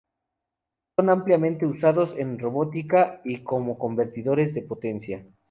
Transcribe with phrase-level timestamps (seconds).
[0.95, 5.27] Son ampliamente usados en robótica y como convertidores de potencia.